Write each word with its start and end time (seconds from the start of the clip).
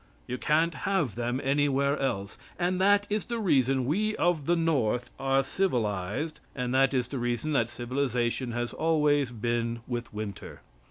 You 0.27 0.39
can't 0.39 0.73
have 0.73 1.13
them 1.13 1.39
anywhere 1.43 1.95
else, 1.99 2.39
and 2.57 2.81
that 2.81 3.05
is 3.07 3.25
the 3.25 3.37
reason 3.37 3.85
we 3.85 4.15
of 4.15 4.47
the 4.47 4.55
north 4.55 5.11
are 5.19 5.43
civilized, 5.43 6.39
and 6.55 6.73
that 6.73 6.91
is 6.95 7.09
the 7.09 7.19
reason 7.19 7.51
that 7.53 7.69
civilization 7.69 8.51
has 8.51 8.73
always 8.73 9.29
been 9.29 9.81
with 9.87 10.11
Winter. 10.11 10.61